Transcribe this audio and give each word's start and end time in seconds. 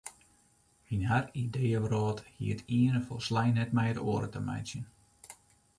Yn 0.95 1.03
har 1.09 1.27
ideeëwrâld 1.41 2.23
hie 2.37 2.49
it 2.55 2.65
iene 2.79 3.01
folslein 3.09 3.53
net 3.59 3.75
met 3.77 3.91
it 3.93 4.03
oare 4.09 4.33
te 4.33 4.41
meitsjen. 4.49 4.83